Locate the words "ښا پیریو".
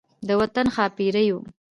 0.75-1.37